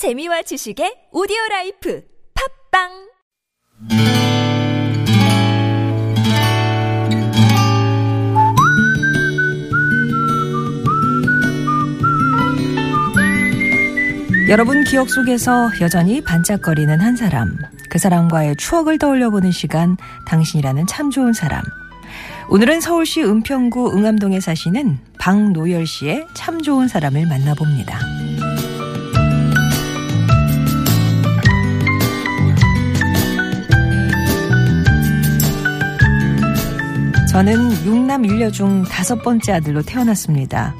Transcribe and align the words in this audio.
재미와 0.00 0.40
지식의 0.40 1.12
오디오 1.12 1.36
라이프 1.50 2.02
팟빵 2.72 2.88
여러분 14.48 14.84
기억 14.84 15.10
속에서 15.10 15.68
여전히 15.82 16.22
반짝거리는 16.22 16.98
한 16.98 17.14
사람. 17.16 17.54
그 17.90 17.98
사람과의 17.98 18.56
추억을 18.56 18.96
떠올려보는 18.96 19.50
시간, 19.50 19.98
당신이라는 20.26 20.86
참 20.86 21.10
좋은 21.10 21.34
사람. 21.34 21.62
오늘은 22.48 22.80
서울시 22.80 23.22
은평구 23.22 23.92
응암동에 23.94 24.40
사시는 24.40 24.98
박노열 25.18 25.86
씨의 25.86 26.26
참 26.32 26.62
좋은 26.62 26.88
사람을 26.88 27.26
만나봅니다. 27.26 28.29
저는 37.30 37.86
육남 37.86 38.24
일녀 38.24 38.50
중 38.50 38.82
다섯 38.82 39.22
번째 39.22 39.52
아들로 39.52 39.82
태어났습니다. 39.82 40.74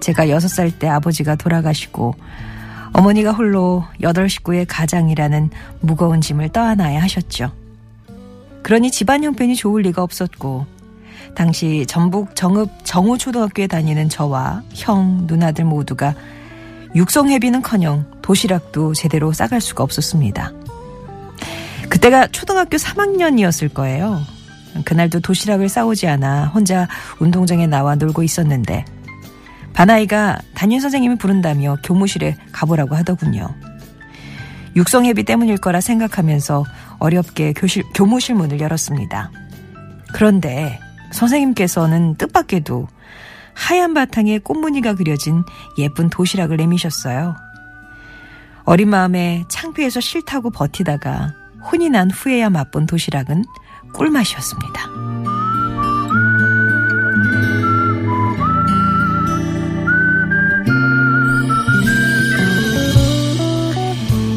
제가 0.00 0.30
여섯 0.30 0.48
살 0.48 0.70
때 0.70 0.88
아버지가 0.88 1.34
돌아가시고 1.34 2.14
어머니가 2.94 3.32
홀로 3.32 3.84
여덟 4.00 4.30
식구의 4.30 4.64
가장이라는 4.64 5.50
무거운 5.80 6.22
짐을 6.22 6.48
떠안아야 6.48 7.02
하셨죠. 7.02 7.52
그러니 8.62 8.90
집안 8.90 9.22
형편이 9.22 9.56
좋을 9.56 9.82
리가 9.82 10.02
없었고 10.02 10.64
당시 11.34 11.84
전북 11.86 12.34
정읍 12.34 12.70
정우초등학교에 12.84 13.66
다니는 13.66 14.08
저와 14.08 14.62
형, 14.72 15.26
누나들 15.26 15.66
모두가 15.66 16.14
육성회비는커녕 16.94 18.20
도시락도 18.22 18.94
제대로 18.94 19.34
싸갈 19.34 19.60
수가 19.60 19.84
없었습니다. 19.84 20.50
그때가 21.90 22.28
초등학교 22.28 22.78
3학년이었을 22.78 23.74
거예요. 23.74 24.37
그날도 24.84 25.20
도시락을 25.20 25.68
싸오지 25.68 26.06
않아 26.06 26.46
혼자 26.46 26.88
운동장에 27.18 27.66
나와 27.66 27.94
놀고 27.94 28.22
있었는데 28.22 28.84
반아이가 29.72 30.38
담임 30.54 30.80
선생님이 30.80 31.16
부른다며 31.16 31.76
교무실에 31.84 32.36
가보라고 32.52 32.96
하더군요. 32.96 33.54
육성회비 34.76 35.24
때문일 35.24 35.58
거라 35.58 35.80
생각하면서 35.80 36.64
어렵게 36.98 37.52
교실, 37.52 37.84
교무실 37.94 38.34
문을 38.34 38.60
열었습니다. 38.60 39.30
그런데 40.12 40.78
선생님께서는 41.12 42.16
뜻밖에도 42.16 42.88
하얀 43.54 43.94
바탕에 43.94 44.38
꽃무늬가 44.38 44.94
그려진 44.94 45.42
예쁜 45.78 46.10
도시락을 46.10 46.56
내미셨어요. 46.58 47.36
어린 48.64 48.88
마음에 48.88 49.44
창피해서 49.48 50.00
싫다고 50.00 50.50
버티다가 50.50 51.34
혼이 51.70 51.90
난 51.90 52.10
후에야 52.10 52.50
맛본 52.50 52.86
도시락은 52.86 53.44
꿀맛이었습니다. 53.92 54.88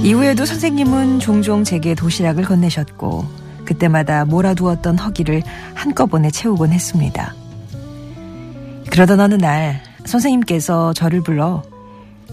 이후에도 0.04 0.46
선생님은 0.46 1.20
종종 1.20 1.64
제게 1.64 1.94
도시락을 1.94 2.44
건네셨고 2.44 3.26
그때마다 3.66 4.26
몰아두었던 4.26 4.98
허기를 4.98 5.44
한꺼번에 5.74 6.32
채우곤 6.32 6.72
했습니다. 6.72 7.36
그러던 8.90 9.20
어느 9.20 9.36
날 9.36 9.82
선생님께서 10.06 10.94
저를 10.94 11.22
불러 11.22 11.64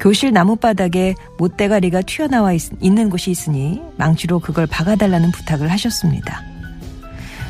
교실 0.00 0.32
나무바닥에 0.32 1.14
못대가리가 1.38 2.03
튀어나와 2.03 2.53
있, 2.53 2.62
는 2.80 3.10
곳이 3.10 3.30
있으니 3.30 3.82
망치로 3.97 4.38
그걸 4.38 4.66
박아달라는 4.66 5.30
부탁을 5.32 5.70
하셨습니다. 5.70 6.42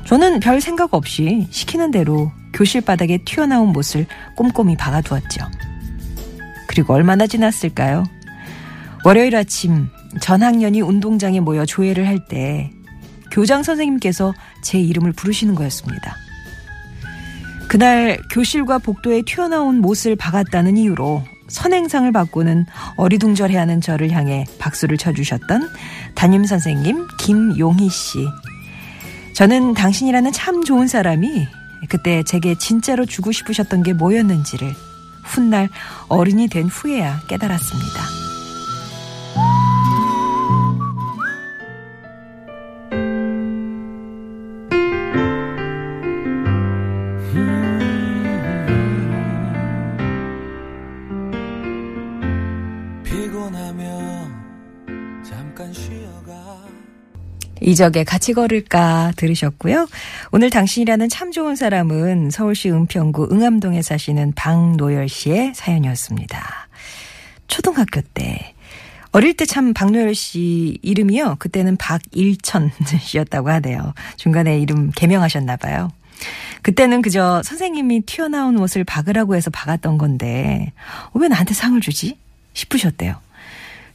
저는 0.09 0.41
별 0.41 0.59
생각 0.63 0.95
없이 0.95 1.47
시키는 1.51 1.91
대로 1.91 2.33
교실 2.55 2.81
바닥에 2.81 3.19
튀어나온 3.27 3.75
못을 3.75 4.07
꼼꼼히 4.37 4.75
박아두었죠. 4.75 5.45
그리고 6.67 6.95
얼마나 6.95 7.27
지났을까요? 7.27 8.05
월요일 9.05 9.37
아침 9.37 9.89
전 10.19 10.43
학년이 10.43 10.81
운동장에 10.81 11.41
모여 11.41 11.67
조회를 11.67 12.07
할 12.07 12.27
때 12.27 12.71
교장 13.31 13.63
선생님께서 13.63 14.33
제 14.63 14.79
이름을 14.81 15.13
부르시는 15.13 15.55
거였습니다. 15.55 16.17
그날 17.69 18.19
교실과 18.33 18.79
복도에 18.79 19.21
튀어나온 19.27 19.83
못을 19.83 20.17
박았다는 20.17 20.79
이유로 20.79 21.23
선행상을 21.49 22.11
받고는 22.13 22.65
어리둥절해하는 22.97 23.83
저를 23.83 24.11
향해 24.13 24.47
박수를 24.59 24.97
쳐주셨던 24.97 25.69
담임 26.15 26.47
선생님 26.47 27.07
김용희 27.19 27.91
씨. 27.91 28.27
저는 29.39 29.75
당신이라는 29.75 30.33
참 30.33 30.65
좋은 30.65 30.89
사람이 30.89 31.47
그때 31.89 32.25
제게 32.25 32.57
진짜로 32.57 33.07
주고 33.07 33.31
싶으셨던 33.31 33.85
게 33.85 33.93
뭐였는지를 33.93 34.75
훗날 35.23 35.69
어른이 36.09 36.49
된 36.49 36.67
후에야 36.67 37.21
깨달았습니다. 37.29 38.19
이적에 57.69 58.03
같이 58.05 58.33
걸을까 58.33 59.13
들으셨고요. 59.17 59.89
오늘 60.33 60.49
당신이라는 60.49 61.11
참 61.11 61.33
좋은 61.33 61.55
사람은 61.55 62.31
서울시 62.31 62.71
은평구 62.71 63.29
응암동에 63.31 63.83
사시는 63.83 64.33
박노열 64.35 65.09
씨의 65.11 65.53
사연이었습니다. 65.55 66.69
초등학교 67.47 68.01
때 68.15 68.55
어릴 69.13 69.35
때 69.37 69.45
참 69.45 69.75
박노열 69.75 70.15
씨 70.15 70.79
이름이요. 70.81 71.37
그때는 71.39 71.77
박일천 71.77 72.71
씨였다고 73.01 73.51
하네요. 73.51 73.93
중간에 74.17 74.59
이름 74.59 74.91
개명하셨나 74.91 75.57
봐요. 75.57 75.91
그때는 76.63 77.03
그저 77.03 77.43
선생님이 77.45 78.03
튀어나온 78.03 78.59
옷을 78.59 78.83
박으라고 78.85 79.37
해서 79.37 79.51
박았던 79.51 79.99
건데 79.99 80.73
왜 81.13 81.29
나한테 81.29 81.53
상을 81.53 81.79
주지? 81.83 82.17
싶으셨대요. 82.55 83.28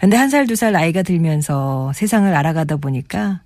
근데 0.04 0.18
한 0.18 0.30
살, 0.30 0.48
두 0.48 0.58
살 0.58 0.74
나이가 0.74 1.02
들면서 1.02 1.94
세상을 1.96 2.36
알아가다 2.36 2.76
보니까, 2.76 3.40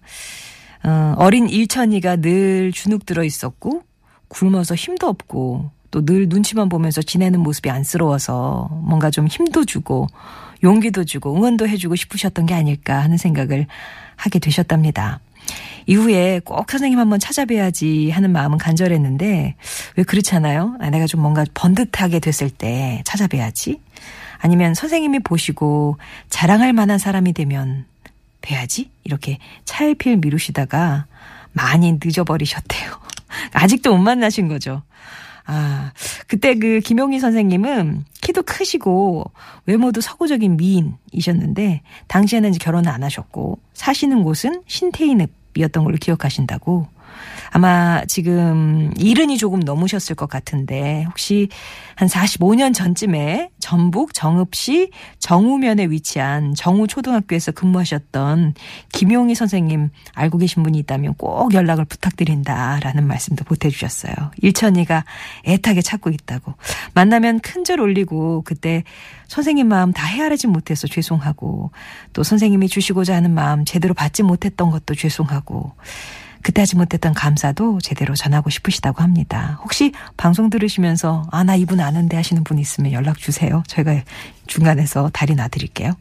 어, 0.84 1.14
어린 1.18 1.48
일천이가 1.48 2.16
늘 2.16 2.72
주눅 2.72 3.06
들어 3.06 3.24
있었고, 3.24 3.84
굶어서 4.28 4.74
힘도 4.74 5.08
없고, 5.08 5.70
또 5.92 6.02
늘 6.04 6.28
눈치만 6.28 6.68
보면서 6.68 7.04
지내는 7.04 7.42
모습이 7.42 7.70
안쓰러워서 7.70 8.70
뭔가 8.72 9.12
좀 9.12 9.28
힘도 9.28 9.66
주고, 9.66 10.08
용기도 10.64 11.04
주고, 11.04 11.36
응원도 11.36 11.68
해주고 11.68 11.96
싶으셨던 11.96 12.48
게 12.48 12.56
아닐까 12.56 13.04
하는 13.04 13.18
생각을 13.18 13.68
하게 14.16 14.40
되셨답니다. 14.40 15.20
이후에 15.86 16.42
꼭 16.44 16.72
선생님 16.72 16.98
한번 16.98 17.20
찾아뵈야지 17.20 18.10
하는 18.10 18.32
마음은 18.32 18.58
간절했는데, 18.58 19.56
왜 19.96 20.04
그렇잖아요? 20.04 20.76
아, 20.80 20.90
내가 20.90 21.06
좀 21.06 21.22
뭔가 21.22 21.46
번듯하게 21.54 22.20
됐을 22.20 22.50
때 22.50 23.04
찾아뵈야지. 23.06 23.80
아니면 24.40 24.74
선생님이 24.74 25.20
보시고 25.20 25.98
자랑할 26.30 26.74
만한 26.74 26.98
사람이 26.98 27.34
되면 27.34 27.86
돼야지? 28.42 28.90
이렇게 29.04 29.40
차일필 29.66 30.18
미루시다가 30.18 31.06
많이 31.54 32.00
늦어버리셨대요. 32.04 32.92
아직도 33.54 33.96
못 33.96 34.02
만나신 34.02 34.48
거죠. 34.48 34.84
아, 35.46 35.92
그때 36.28 36.56
그 36.56 36.82
김용희 36.82 37.20
선생님은 37.20 38.04
키도 38.22 38.44
크시고 38.44 39.32
외모도 39.66 40.02
서구적인 40.02 40.58
미인이셨는데 40.58 41.82
당시에는 42.08 42.50
이제 42.50 42.60
결혼을 42.60 42.92
안 42.92 43.04
하셨고 43.04 43.60
사시는 43.74 44.24
곳은 44.24 44.64
신태인읍이었던 44.68 45.84
걸로 45.84 45.96
기억하신다고 45.98 46.88
아마 47.52 48.04
지금 48.06 48.92
이른이 48.98 49.38
조금 49.38 49.60
넘으셨을 49.60 50.16
것 50.16 50.30
같은데 50.30 51.04
혹시 51.08 51.50
한 51.96 52.08
45년 52.08 52.74
전쯤에 52.74 53.50
전북 53.60 54.14
정읍시 54.14 54.92
정우면에 55.20 55.86
위치한 55.86 56.54
정우초등학교에서 56.54 57.52
근무하셨던 57.54 58.54
김용희 58.94 59.34
선생님 59.34 59.90
알고 60.14 60.38
계신 60.38 60.64
분이 60.64 60.78
있다면 60.80 61.16
꼭 61.16 61.54
연락을 61.54 61.86
부탁드린다라는 61.86 63.08
말씀도 63.08 63.46
보태주셨어요. 63.46 64.14
일천이가 64.42 65.06
애타게 65.46 65.82
찾고 65.82 66.12
있다고. 66.12 66.54
만나면 66.94 67.40
큰절 67.40 67.80
올리고 67.80 68.44
그때 68.46 68.84
선생님 69.28 69.68
마음 69.68 69.92
다 69.92 70.06
헤아리지 70.06 70.48
못해서 70.48 70.88
죄송하고 70.88 71.72
또 72.14 72.24
선생님이 72.24 72.68
주시고자 72.68 73.16
하는 73.16 73.34
마음 73.34 73.66
제대로 73.66 73.94
받지 73.94 74.24
못했던 74.24 74.70
것도 74.70 74.96
죄송하고 74.96 75.74
그때 76.48 76.62
하지 76.62 76.78
못했던 76.78 77.14
감사도 77.14 77.80
제대로 77.82 78.16
전하고 78.16 78.50
싶으시다고 78.50 79.04
합니다. 79.04 79.60
혹시 79.64 79.92
방송 80.16 80.50
들으시면서 80.50 81.28
아, 81.30 81.44
나 81.44 81.58
이분 81.58 81.82
아는데 81.82 82.16
하시는 82.16 82.42
분 82.46 82.58
있으면 82.58 82.94
연락 82.94 83.18
주세요. 83.18 83.64
저희가 83.68 84.02
중간에서 84.48 85.10
다리 85.12 85.36
놔드릴게요. 85.36 85.92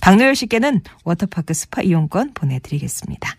박노열 0.00 0.36
씨께는 0.36 0.82
워터파크 1.02 1.54
스파 1.54 1.82
이용권 1.82 2.34
보내드리겠습니다. 2.34 3.34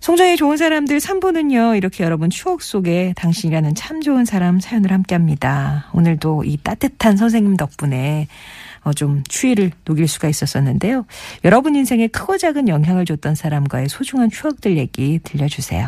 송정의 0.00 0.36
좋은 0.36 0.58
사람들 0.58 0.98
3부는요, 0.98 1.74
이렇게 1.78 2.04
여러분 2.04 2.28
추억 2.28 2.60
속에 2.60 3.14
당신이라는 3.16 3.74
참 3.74 4.02
좋은 4.02 4.26
사람 4.26 4.60
사연을 4.60 4.92
함께 4.92 5.14
합니다. 5.14 5.88
오늘도 5.94 6.44
이 6.44 6.58
따뜻한 6.58 7.16
선생님 7.16 7.56
덕분에 7.56 8.26
어, 8.26 8.69
좀 8.96 9.22
추위를 9.28 9.70
녹일 9.84 10.08
수가 10.08 10.28
있었었는데요. 10.28 11.06
여러분 11.44 11.76
인생에 11.76 12.08
크고 12.08 12.38
작은 12.38 12.68
영향을 12.68 13.04
줬던 13.04 13.34
사람과의 13.34 13.88
소중한 13.88 14.30
추억들 14.30 14.76
얘기 14.78 15.20
들려주세요. 15.22 15.86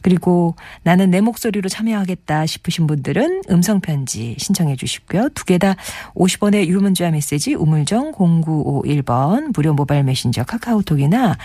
그리고 0.00 0.54
나는 0.82 1.10
내 1.10 1.20
목소리로 1.20 1.68
참여하겠다 1.68 2.46
싶으신 2.46 2.86
분들은 2.86 3.42
음성편지 3.50 4.36
신청해 4.38 4.76
주시고요. 4.76 5.28
두 5.34 5.44
개 5.44 5.58
다 5.58 5.74
50원의 6.14 6.66
유문자 6.68 7.10
메시지 7.10 7.54
우물정 7.54 8.12
0951번 8.12 9.50
무료 9.54 9.74
모바일 9.74 10.04
메신저 10.04 10.44
카카오톡이나 10.44 11.36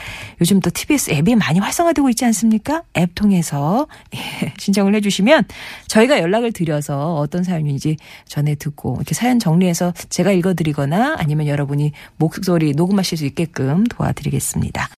요즘 0.41 0.59
또 0.59 0.69
TBS 0.69 1.11
앱이 1.11 1.35
많이 1.35 1.59
활성화되고 1.59 2.09
있지 2.11 2.25
않습니까? 2.25 2.83
앱 2.97 3.15
통해서 3.15 3.87
예, 4.15 4.53
신청을 4.57 4.93
해주시면 4.95 5.45
저희가 5.87 6.19
연락을 6.19 6.51
드려서 6.51 7.15
어떤 7.15 7.43
사연인지 7.43 7.97
전해 8.27 8.55
듣고 8.55 8.95
이렇게 8.97 9.15
사연 9.15 9.39
정리해서 9.39 9.93
제가 10.09 10.31
읽어드리 10.31 10.73
거나 10.83 11.15
아니면 11.17 11.47
여러분이 11.47 11.93
목소리 12.17 12.73
녹음하실 12.73 13.17
수 13.17 13.25
있게끔 13.25 13.85
도와드리겠습니다. 13.85 14.89